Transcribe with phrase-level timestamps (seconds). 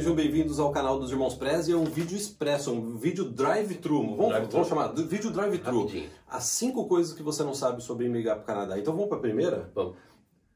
[0.00, 4.16] Sejam bem-vindos ao canal dos Irmãos Prez e é um vídeo expresso, um vídeo drive-thru.
[4.16, 4.50] Vamos, Drive-thru.
[4.52, 5.90] vamos chamar de vídeo drive-thru.
[6.26, 8.78] As cinco coisas que você não sabe sobre imigrar para o Canadá.
[8.78, 9.70] Então vamos para a primeira?
[9.74, 9.96] Vamos.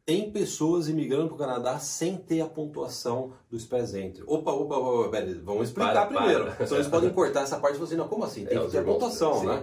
[0.06, 4.24] Tem pessoas imigrando para o Canadá sem ter a pontuação do Express Entry.
[4.26, 6.44] Opa, opa, opa, pera, vamos explicar Para, primeiro.
[6.46, 6.66] para.
[6.66, 8.46] Senão eles podem cortar essa parte e falar assim, não, como assim?
[8.46, 9.62] Tem É, que ter a pontuação, sim.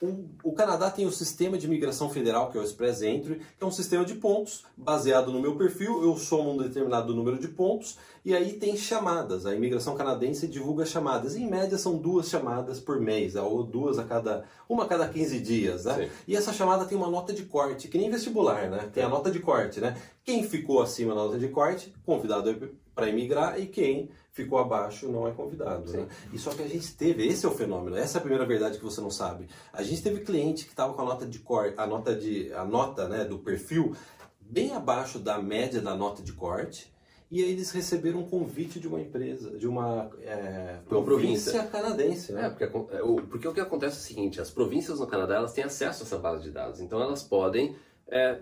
[0.00, 3.64] O, o Canadá tem o sistema de imigração federal, que é o Express Entry, que
[3.64, 6.02] é um sistema de pontos baseado no meu perfil.
[6.02, 9.44] Eu somo um determinado número de pontos e aí tem chamadas.
[9.44, 11.34] A imigração canadense divulga chamadas.
[11.34, 15.40] Em média são duas chamadas por mês, ou duas a cada uma a cada 15
[15.40, 15.94] dias, né?
[15.94, 16.10] Sim.
[16.28, 18.88] E essa chamada tem uma nota de corte, que nem vestibular, né?
[18.92, 19.96] Tem a nota de corte, né?
[20.24, 24.10] Quem ficou acima da nota de corte, convidado para emigrar, e quem
[24.42, 26.06] ficou abaixo não é convidado, né?
[26.32, 28.78] E só que a gente teve, esse é o fenômeno, essa é a primeira verdade
[28.78, 29.48] que você não sabe.
[29.72, 32.64] A gente teve cliente que estava com a nota de corte, a nota de a
[32.64, 33.94] nota, né, do perfil
[34.40, 36.92] bem abaixo da média da nota de corte.
[37.30, 41.52] E aí eles receberam um convite de uma empresa, de uma é, província.
[41.52, 42.46] província canadense, né?
[42.46, 42.64] É, porque,
[42.96, 45.64] é, o- porque o que acontece é o seguinte, as províncias no Canadá elas têm
[45.64, 47.76] acesso a essa base de dados, então elas podem
[48.10, 48.38] é,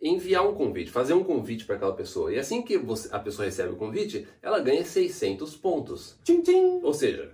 [0.00, 2.32] enviar um convite, fazer um convite para aquela pessoa.
[2.32, 6.16] E assim que você- a pessoa recebe o convite, ela ganha 600 pontos.
[6.24, 6.80] Tchim, tchim.
[6.82, 7.32] Ou seja,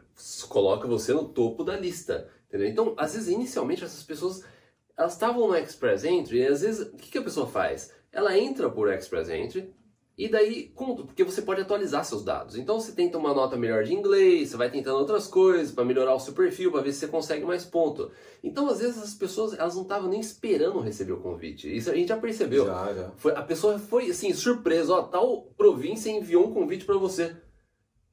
[0.48, 2.29] coloca você no topo da lista.
[2.48, 2.69] Entendeu?
[2.69, 4.43] Então, às vezes, inicialmente, essas pessoas
[4.97, 7.93] elas estavam no Express Entry e às vezes, o que, que a pessoa faz?
[8.12, 9.75] Ela entra por Express Entry
[10.17, 12.57] e daí, porque você pode atualizar seus dados.
[12.57, 16.15] Então, você tenta uma nota melhor de inglês, você vai tentando outras coisas para melhorar
[16.15, 18.11] o seu perfil, para ver se você consegue mais ponto.
[18.43, 21.75] Então, às vezes, as pessoas elas não estavam nem esperando receber o convite.
[21.75, 22.67] Isso a gente já percebeu.
[22.67, 23.11] Já, já.
[23.17, 27.34] Foi, a pessoa foi assim, surpresa, ó, tal província enviou um convite para você.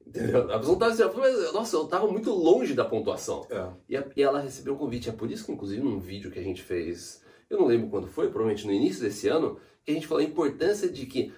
[0.04, 0.52] Entendeu?
[0.52, 3.46] A pessoa não tava assim, mas, nossa, eu tava muito longe da pontuação.
[3.48, 3.68] É.
[3.88, 5.08] E, a- e ela recebeu o convite.
[5.08, 8.08] É por isso que, inclusive, num vídeo que a gente fez, eu não lembro quando
[8.08, 11.32] foi, provavelmente no início desse ano, que a gente falou a importância de que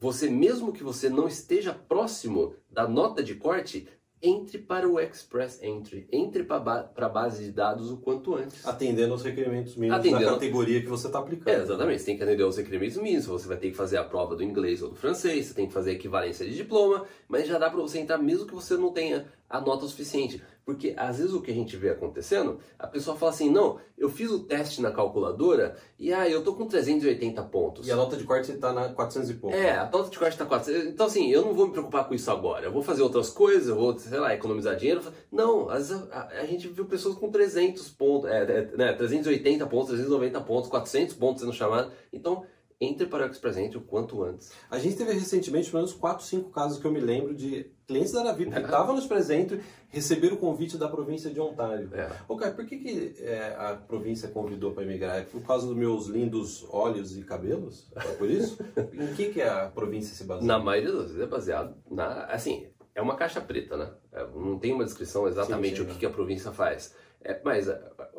[0.00, 3.88] você, mesmo que você não esteja próximo da nota de corte,
[4.20, 8.66] entre para o Express Entry, entre para a base de dados o quanto antes.
[8.66, 10.24] Atendendo aos requerimentos mínimos Atendendo.
[10.24, 11.54] da categoria que você está aplicando.
[11.54, 12.00] É, exatamente.
[12.00, 14.42] Você tem que atender aos requerimentos mínimos, você vai ter que fazer a prova do
[14.42, 17.70] inglês ou do francês, você tem que fazer a equivalência de diploma, mas já dá
[17.70, 20.42] para você entrar mesmo que você não tenha a nota o suficiente.
[20.64, 24.10] Porque às vezes o que a gente vê acontecendo, a pessoa fala assim, não, eu
[24.10, 27.88] fiz o teste na calculadora e ah, eu tô com 380 pontos.
[27.88, 29.56] E a nota de corte está na 400 e pouco.
[29.56, 30.88] É, a nota de corte tá 400.
[30.88, 32.66] Então, assim, eu não vou me preocupar com isso agora.
[32.66, 35.00] Eu vou fazer outras coisas, eu vou, sei lá, economizar dinheiro.
[35.32, 39.66] Não, às vezes a, a gente viu pessoas com 300 pontos, é, é, né, 380
[39.68, 41.90] pontos, 390 pontos, 400 pontos sendo chamado.
[42.12, 42.44] Então,
[42.80, 44.52] entre para o Express Entry o quanto antes.
[44.70, 48.12] A gente teve recentemente pelo menos 4, 5 casos que eu me lembro de clientes
[48.12, 51.90] da Aravi que estavam nos presentes receberam o convite da província de Ontário.
[51.94, 52.08] É.
[52.28, 55.18] Ô, cara, por que, que é, a província convidou para emigrar?
[55.18, 57.90] É por causa dos meus lindos olhos e cabelos?
[57.96, 58.58] É por isso?
[58.92, 60.46] em que, que a província se baseia?
[60.46, 62.26] Na maioria das vezes é baseado na.
[62.26, 63.90] Assim, é uma caixa preta, né?
[64.12, 66.94] É, não tem uma descrição exatamente Sim, sim, o que, que a província faz.
[67.24, 67.68] É, mas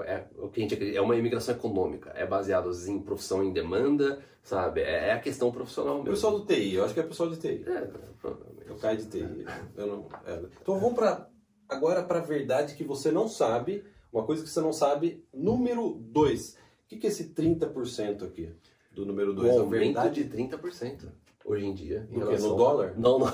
[0.09, 2.12] é, é, o que a gente é uma imigração econômica.
[2.16, 4.81] É baseado em profissão em demanda, sabe?
[4.81, 6.09] É, é a questão profissional mesmo.
[6.12, 7.64] pessoal do TI, eu acho que é pessoal de TI.
[7.68, 7.81] É,
[8.22, 8.68] provavelmente.
[8.70, 9.46] Eu caio de TI.
[9.78, 10.40] Eu não, é.
[10.62, 11.28] Então vamos pra,
[11.68, 15.97] agora para a verdade que você não sabe, uma coisa que você não sabe, número
[16.02, 16.53] 2.
[16.53, 18.52] O que, que é esse 30% aqui
[18.91, 19.47] do número 2?
[19.47, 21.08] Um a aumento verdade de 30%
[21.46, 22.08] hoje em dia.
[22.12, 22.94] em do relação- No dólar?
[22.97, 23.28] Não, não.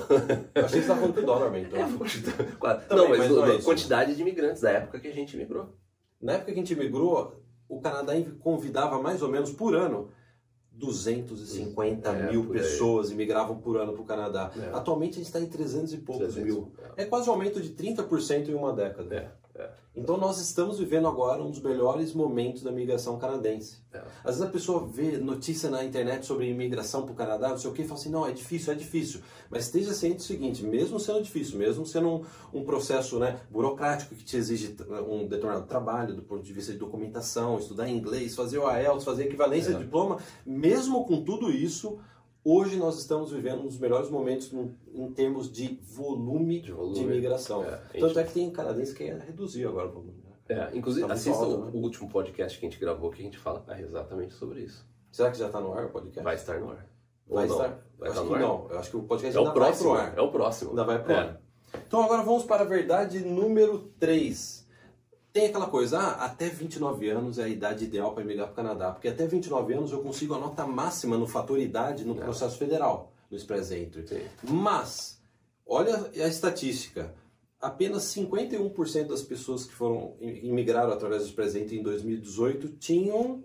[0.54, 1.78] Eu achei que você estava falando que o dólar aumentou.
[1.78, 2.74] É.
[2.88, 5.74] Também, não, mas, mas não é quantidade de imigrantes da época que a gente imigrou.
[6.26, 7.32] Na época que a gente migrou,
[7.68, 10.08] o Canadá convidava mais ou menos por ano
[10.72, 14.50] 250 É, mil pessoas imigravam por ano para o Canadá.
[14.56, 14.76] É.
[14.76, 16.72] Atualmente a gente está em 300 e poucos 300, mil.
[16.96, 19.32] É quase um aumento de 30% em uma década.
[19.58, 19.70] É.
[19.96, 23.78] Então nós estamos vivendo agora um dos melhores momentos da migração canadense.
[23.90, 23.98] É.
[24.22, 27.70] Às vezes a pessoa vê notícia na internet sobre imigração para o Canadá, não sei
[27.70, 29.20] o que, e fala assim, não, é difícil, é difícil.
[29.48, 34.14] Mas esteja ciente do seguinte, mesmo sendo difícil, mesmo sendo um, um processo né, burocrático
[34.14, 34.76] que te exige
[35.08, 39.24] um determinado trabalho do ponto de vista de documentação, estudar inglês, fazer o IELTS, fazer
[39.24, 39.72] equivalência É.
[39.72, 41.98] de diploma, mesmo com tudo isso,
[42.48, 46.72] hoje nós estamos vivendo um dos melhores momentos em, em termos de volume de, De
[46.72, 47.00] volume.
[47.04, 47.64] imigração.
[47.64, 50.22] É, Tanto gente- é que tem canadense que quer reduzir agora o volume.
[50.48, 50.70] né?
[50.72, 51.70] É, inclusive, Tá assista alto, o, né?
[51.74, 54.86] o último podcast que a gente gravou que a gente fala exatamente sobre isso.
[55.10, 56.22] Será que já está no ar o podcast?
[56.22, 56.86] Vai estar no ar.
[57.28, 57.56] Vai Ou não?
[57.64, 57.86] estar?
[57.98, 58.40] Vai acho estar que no ar?
[58.40, 58.70] não.
[58.70, 59.90] Eu acho que o podcast É ainda o próximo.
[59.90, 60.18] vai pro ar.
[60.18, 60.70] É o próximo.
[60.70, 61.16] Ainda vai pro É.
[61.18, 61.40] ar.
[61.86, 64.65] Então agora vamos para a verdade número 3.
[65.36, 68.56] Tem aquela coisa, ah, até 29 anos é a idade ideal para emigrar para o
[68.56, 72.56] Canadá, porque até 29 anos eu consigo a nota máxima no fator idade no processo
[72.56, 74.08] federal, no Express Entry.
[74.08, 74.22] Sim.
[74.44, 75.20] Mas,
[75.66, 77.14] olha a estatística,
[77.60, 83.44] apenas 51% das pessoas que foram imigraram através do Express Entry em 2018 tinham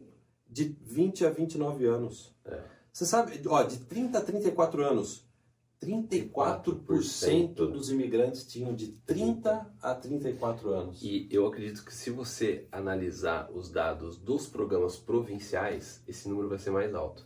[0.49, 2.33] de 20 a 29 anos.
[2.45, 2.57] É.
[2.93, 5.25] Você sabe, ó, de 30 a 34 anos,
[5.83, 11.01] 34% dos imigrantes tinham de 30 a 34 anos.
[11.03, 16.59] E eu acredito que se você analisar os dados dos programas provinciais, esse número vai
[16.59, 17.25] ser mais alto.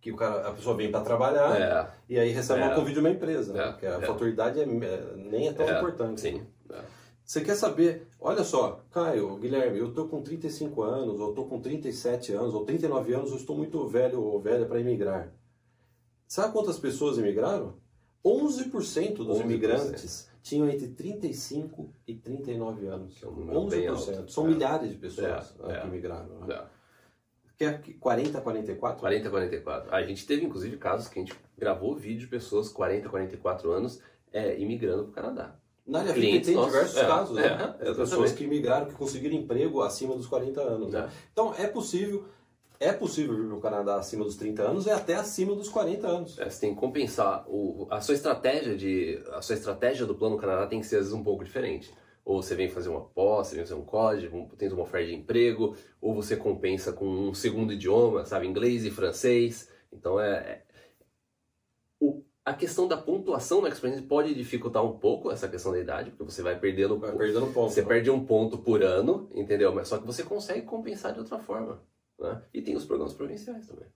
[0.00, 2.64] Que o cara, a pessoa vem para trabalhar É, e aí recebe É.
[2.66, 3.52] uma convite de uma empresa.
[3.52, 3.56] É.
[3.56, 3.72] né?
[3.72, 4.00] Porque a É.
[4.06, 5.78] faturidade é- é- nem é tão É.
[5.78, 6.20] importante.
[6.20, 6.42] sim.
[6.70, 6.80] É.
[7.24, 11.60] Você quer saber, olha só, Caio, Guilherme, eu tô com 35 anos, ou tô com
[11.60, 15.32] 37 anos, ou 39 anos, eu estou muito velho ou velha para imigrar.
[16.26, 17.74] Sabe quantas pessoas imigraram?
[18.24, 19.40] 11% dos 11%.
[19.44, 23.22] imigrantes tinham entre 35 e 39 anos.
[23.22, 24.16] É um número bem 11%.
[24.18, 24.32] alto.
[24.32, 24.48] São É.
[24.48, 25.80] milhares de pessoas É, né, é.
[25.80, 26.40] que imigraram.
[26.40, 26.54] Né?
[26.54, 26.64] É.
[27.58, 29.00] Quer que 40 a 44?
[29.00, 29.94] 40, 44.
[29.94, 34.00] A gente teve, inclusive, casos que a gente gravou vídeo de pessoas 40, 44 anos
[34.32, 35.56] é, imigrando para o Canadá.
[35.86, 36.72] Na área tem nossos.
[36.72, 37.74] diversos É, casos, é, né?
[37.94, 40.92] pessoas que imigraram, que conseguiram emprego acima dos 40 anos.
[40.92, 41.08] Né?
[41.32, 42.26] Então é possível,
[42.78, 46.06] é possível vir para o Canadá acima dos 30 anos e até acima dos 40
[46.06, 46.38] anos.
[46.38, 50.36] É, Você tem que compensar o, a sua estratégia de a sua estratégia do plano
[50.36, 51.92] Canadá tem que ser às vezes um pouco diferente.
[52.24, 55.14] Ou você vem fazer uma pós, você vem fazer um código, tenta uma oferta de
[55.14, 59.70] emprego, ou você compensa com um segundo idioma, sabe, inglês e francês.
[59.92, 60.62] Então é, é-
[62.00, 66.10] o, a questão da pontuação na Experience pode dificultar um pouco essa questão da idade,
[66.10, 67.72] porque você vai perdendo Vai perdendo ponto.
[67.72, 67.88] Você né?
[67.88, 69.72] perde um ponto por ano, entendeu?
[69.74, 71.80] Mas só que você consegue compensar de outra forma.
[72.18, 72.42] Né?
[72.52, 73.86] E tem os programas provinciais também.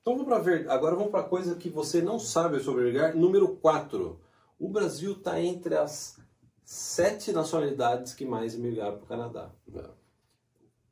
[0.00, 0.68] Então vamos para ver.
[0.70, 3.14] Agora vamos para coisa que você não sabe sobre imigar.
[3.14, 4.18] Número 4.
[4.58, 6.18] O Brasil está entre as
[6.64, 9.50] sete nacionalidades que mais imigraram para o Canadá.
[9.66, 9.84] Né?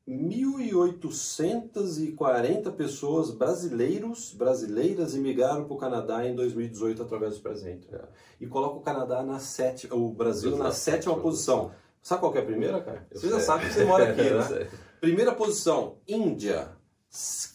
[0.08, 7.86] 1.840 pessoas brasileiros, brasileiras imigraram para o Canadá em 2018 através do presente.
[7.94, 8.02] É.
[8.40, 11.70] E coloca o Canadá na sétima, o Brasil Na na sétima sétima posição.
[12.02, 13.06] Sabe qual que é a primeira, cara?
[13.10, 13.44] Eu Você já sei.
[13.44, 14.70] sabe que você mora aqui, né?
[15.00, 16.68] Primeira posição, Índia.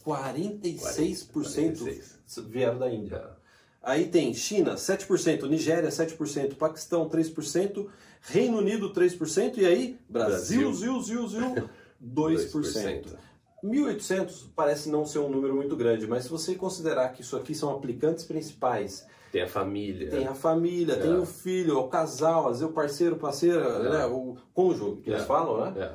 [0.04, 2.20] 46% 46.
[2.48, 3.16] vieram da Índia.
[3.16, 3.46] É.
[3.84, 7.88] Aí tem China, 7%, Nigéria, 7%, Paquistão, 3%,
[8.22, 10.74] Reino Unido, 3%, e aí Brasil, Brasil.
[10.74, 11.70] Zil, Zil, Zil,
[12.04, 13.16] 2%.
[13.64, 17.54] 1.800 parece não ser um número muito grande, mas se você considerar que isso aqui
[17.56, 20.10] são aplicantes principais, Tem a família.
[20.10, 20.98] tem a família, É.
[21.00, 23.90] tem o filho, o casal, às vezes o parceiro, parceira, É.
[23.90, 25.14] né, o cônjuge, que É.
[25.16, 25.82] eles falam, né?
[25.84, 25.94] É,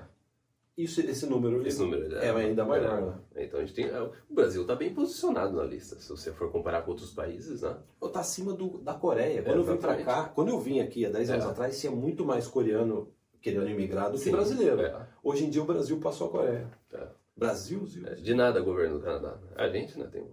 [0.76, 3.00] Isso, esse número, esse número é ainda maior, é.
[3.40, 3.44] né?
[3.44, 3.86] Então a gente tem.
[3.86, 7.62] é, O Brasil está bem posicionado na lista, se você for comparar com outros países,
[7.62, 7.76] né?
[8.00, 9.42] Eu tá acima do, da Coreia.
[9.42, 10.04] Quando eu vim Exatamente.
[10.04, 11.48] cá, quando eu vim aqui há 10 anos É.
[11.48, 13.12] atrás, tinha muito mais coreano
[13.42, 14.80] querendo imigrar do que Sim, brasileiro.
[14.80, 15.06] é.
[15.22, 16.70] Hoje em dia o Brasil passou a Coreia.
[16.92, 17.06] É.
[17.36, 17.82] Brasil.
[18.06, 19.38] É, De nada, governo do Canadá.
[19.56, 20.26] A gente, né, tem.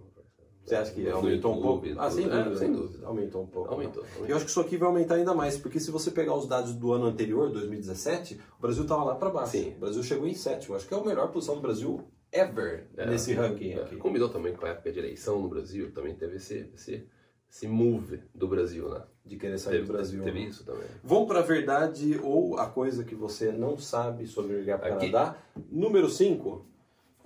[0.68, 1.86] Você acha que aumentou um pouco?
[1.96, 2.26] Ah, sem.
[2.26, 2.56] É, dúvida.
[2.56, 3.06] sem dúvida.
[3.06, 3.72] Aumentou um pouco.
[3.72, 4.04] Aumentou.
[4.26, 6.74] Eu acho que isso aqui vai aumentar ainda mais, porque se você pegar os dados
[6.74, 9.52] do ano anterior, 2017, o Brasil estava lá para baixo.
[9.52, 9.72] Sim.
[9.76, 10.76] O Brasil chegou em sétimo.
[10.76, 12.00] Acho que é a melhor posição do Brasil
[12.30, 13.06] ever É.
[13.06, 13.96] nesse ranking É, aqui.
[13.96, 17.06] Combinou também com a época de eleição no Brasil, também teve esse, esse,
[17.50, 19.02] esse move do Brasil, né?
[19.24, 20.22] De querer sair Teve, do Brasil.
[20.22, 20.46] teve né?
[20.46, 20.84] isso também.
[21.02, 24.64] Vamos para a verdade ou a coisa que você não sabe sobre o.
[24.66, 25.36] Canadá.
[25.70, 26.66] Número 5.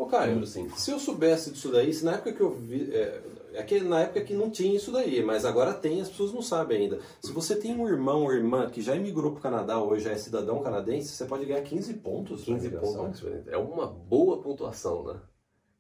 [0.07, 0.79] Ô, Número cinco.
[0.79, 2.91] se eu soubesse disso daí, se na época que eu vi.
[2.95, 3.21] É,
[3.55, 6.41] é que na época que não tinha isso daí, mas agora tem, as pessoas não
[6.41, 7.01] sabem ainda.
[7.21, 10.13] Se você tem um irmão ou irmã que já imigrou para o Canadá, hoje já
[10.13, 12.41] é cidadão canadense, você pode ganhar 15 pontos.
[12.41, 13.05] na 15 imigração.
[13.07, 13.23] pontos.
[13.47, 15.17] É uma boa pontuação, né?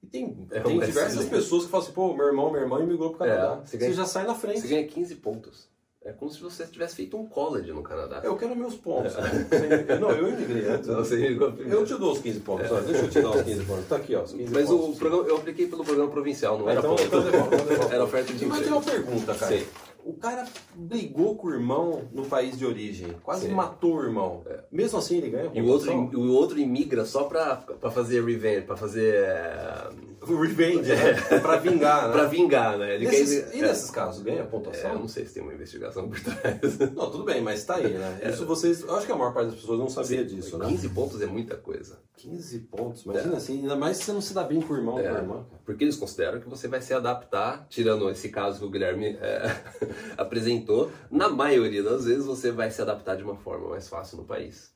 [0.02, 3.10] E tem, É tem diversas pessoas que falam assim, pô, meu irmão, minha irmã imigrou
[3.10, 3.52] para o Canadá.
[3.62, 4.60] É, você, você ganha- já sai na frente.
[4.60, 5.68] Você ganha 15 pontos.
[6.04, 8.20] É como se você tivesse feito um college no Canadá.
[8.24, 9.12] Eu quero meus pontos.
[9.14, 10.88] Você- não, eu imigrei antes.
[10.88, 11.78] Não, você imigrou primeiro.
[11.80, 12.72] Eu te dou os 15 pontos.
[12.72, 13.84] ó, Deixa eu te dar os 15 pontos.
[13.86, 14.22] Tá aqui, ó.
[14.22, 14.96] Os 15 Mas pontos.
[14.96, 17.02] o programa, eu apliquei pelo programa provincial, não Ah, era então, ponto.
[17.04, 17.94] então devolve, então devolve.
[17.94, 19.58] Era oferta de Mas tem uma pergunta, cara.
[19.58, 19.64] Sim.
[20.04, 20.44] O cara
[20.74, 23.52] brigou com o irmão no país de origem, quase Sim.
[23.54, 24.42] matou o irmão.
[24.72, 28.62] Mesmo assim ele ganha E o outro, o outro imigra só pra, pra fazer revenge,
[28.66, 29.14] pra fazer.
[29.14, 29.88] é,
[30.42, 31.40] Revenge, né?
[31.40, 32.12] pra vingar, né?
[32.12, 32.94] pra vingar, né?
[32.94, 34.94] Ele Nesses- quer- E nesses casos, ganha É, eu pontuação?
[34.98, 36.78] não sei se tem uma investigação por trás.
[36.94, 38.20] Não, tudo bem, mas tá aí, né?
[38.28, 38.82] Isso vocês...
[38.82, 40.66] Eu acho que a maior parte das pessoas não sabia disso, né?
[40.66, 41.98] 15 pontos é muita coisa.
[42.16, 44.94] 15 pontos, imagina assim, ainda mais se você não se dá bem com o irmão
[44.94, 45.46] ou com a irmã.
[45.64, 49.56] Porque eles consideram que você vai se adaptar, tirando esse caso que o Guilherme é,
[50.16, 54.24] apresentou, na maioria das vezes você vai se adaptar de uma forma mais fácil no
[54.24, 54.70] país.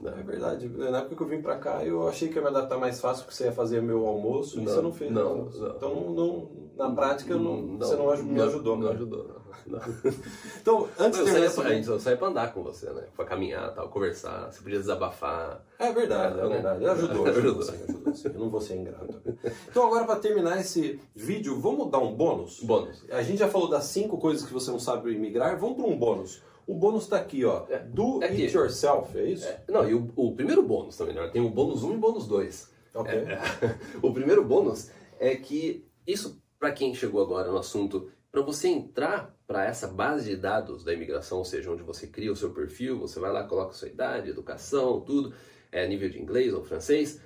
[0.00, 0.22] É Né?
[0.26, 0.68] verdade.
[0.68, 3.24] Na época que eu vim pra cá, eu achei que ia me adaptar mais fácil
[3.24, 5.10] porque você ia fazer meu almoço e Não, você não fez.
[5.10, 5.76] não, não.
[5.76, 8.76] Então, não, na prática, não, você não, me ajudou.
[8.76, 9.44] Não ajudou, não.
[9.66, 9.80] Não.
[10.60, 13.04] Então, antes Eu de saía, terminar pra, saía pra andar com você, né?
[13.16, 15.64] Pra caminhar, tal, conversar, você podia desabafar.
[15.78, 16.50] É verdade, é Não.
[16.50, 16.84] verdade.
[16.86, 17.62] Ajudou, ajudou, Ajudou.
[17.62, 18.28] sim, ajudou sim.
[18.28, 19.22] Eu não vou ser ingrato.
[19.70, 22.60] Então, agora, para terminar esse vídeo, vamos dar um bônus?
[22.62, 23.04] Bônus.
[23.10, 25.98] A gente já falou das cinco coisas que você não sabe imigrar, vamos para um
[25.98, 26.42] bônus.
[26.66, 27.66] O bônus tá aqui, ó.
[27.68, 28.44] É, Do aqui.
[28.44, 29.48] it yourself, é isso?
[29.68, 31.28] Não, e o, o primeiro bônus também, né?
[31.28, 32.72] Tem o bônus 1 e o bônus 2.
[32.94, 33.12] Ok.
[34.02, 39.34] O primeiro bônus é que isso, pra quem chegou agora no assunto, para você entrar
[39.46, 42.98] para essa base de dados da imigração, ou seja, onde você cria o seu perfil,
[42.98, 45.34] você vai lá, coloca a sua idade, educação, tudo,
[45.70, 47.20] é, nível de inglês ou francês,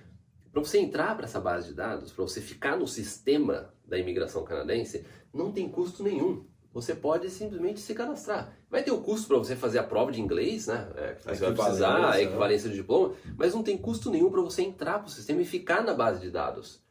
[0.53, 4.43] para você entrar para essa base de dados, para você ficar no sistema da imigração
[4.45, 6.45] canadense, não tem custo nenhum.
[6.73, 8.57] Você pode simplesmente se cadastrar.
[8.71, 10.89] Vai ter o custo para você fazer a prova de inglês, né?
[10.97, 12.23] É, que você vai precisar, a né?
[12.23, 15.47] equivalência de diploma, mas não tem custo nenhum para você entrar para o sistema e
[15.47, 16.83] ficar na base de dados.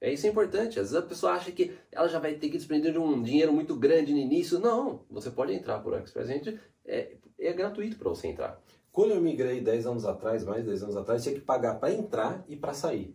[0.00, 0.78] É isso é importante.
[0.80, 3.52] Às vezes a pessoa acha que ela já vai ter que desprender de um dinheiro
[3.52, 4.58] muito grande no início.
[4.58, 8.60] Não, você pode entrar por Express Entry, é, é gratuito para você entrar.
[8.90, 11.92] Quando eu migrei 10 anos atrás, mais de 10 anos atrás, tinha que pagar para
[11.92, 13.14] entrar e para sair.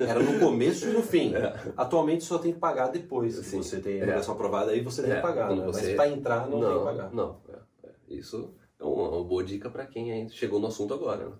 [0.00, 1.34] Era no começo e no fim.
[1.34, 1.72] É.
[1.76, 3.34] Atualmente só tem que pagar depois.
[3.36, 4.36] Se você tem a imigração é.
[4.36, 5.54] aprovada, aí você tem que é, pagar.
[5.54, 5.64] Né?
[5.64, 5.86] Você...
[5.86, 7.14] Mas para entrar não, não, tem que pagar.
[7.14, 8.14] Não, é, é.
[8.14, 11.26] isso é uma, uma, boa dica para quem chegou no assunto agora.
[11.26, 11.32] Né?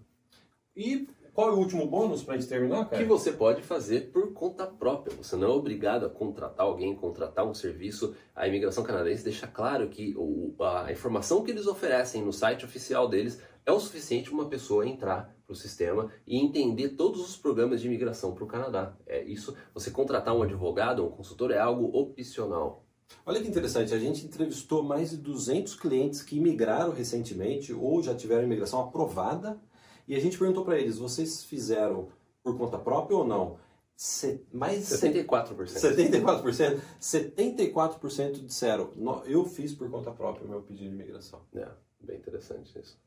[0.74, 2.96] E qual é o último bônus para a gente terminar, cara?
[2.96, 5.14] Que você pode fazer por conta própria.
[5.16, 8.14] Você não é obrigado a contratar alguém, contratar um serviço.
[8.34, 13.06] A imigração canadense deixa claro que o, a informação que eles oferecem no site oficial
[13.06, 17.36] deles é o suficiente para uma pessoa entrar para o sistema e entender todos os
[17.36, 18.96] programas de imigração para o Canadá.
[19.06, 19.56] É isso.
[19.74, 22.84] Você contratar um advogado, um consultor é algo opcional.
[23.24, 28.14] Olha que interessante, a gente entrevistou mais de 200 clientes que imigraram recentemente ou já
[28.14, 29.60] tiveram imigração aprovada
[30.06, 32.08] e a gente perguntou para eles: vocês fizeram
[32.42, 33.58] por conta própria ou não?
[33.96, 35.56] Se, mais 74%.
[35.56, 36.80] 74%?
[37.00, 38.90] 74% disseram:
[39.24, 41.40] eu fiz por conta própria o meu pedido de imigração.
[41.54, 41.68] É,
[42.00, 42.98] bem interessante isso.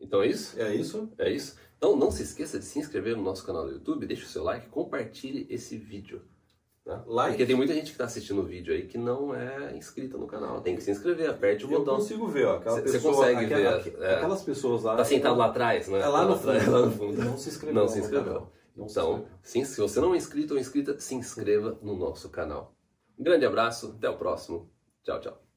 [0.00, 0.60] Então é isso?
[0.60, 1.12] É isso?
[1.18, 1.56] É isso.
[1.76, 4.42] Então não se esqueça de se inscrever no nosso canal do YouTube, deixe o seu
[4.42, 6.22] like, compartilhe esse vídeo.
[6.88, 7.02] Né?
[7.06, 7.32] Like.
[7.32, 10.26] Porque tem muita gente que está assistindo o vídeo aí que não é inscrita no
[10.26, 10.60] canal.
[10.62, 11.94] Tem que se inscrever, aperte o botão.
[11.94, 12.58] Eu consigo ver, ó.
[12.58, 13.96] Você consegue aquela, ver.
[14.00, 14.96] É, aquelas pessoas lá.
[14.96, 16.00] Tá sentado lá atrás, né?
[16.00, 16.72] É lá, no, atrás, fundo.
[16.72, 17.24] lá no fundo.
[17.24, 17.74] Não se inscreveu.
[17.74, 18.48] Não se inscreveu.
[18.74, 22.74] Não então, se, se você não é inscrito ou inscrita, se inscreva no nosso canal.
[23.18, 24.70] Um grande abraço, até o próximo.
[25.02, 25.47] Tchau, tchau.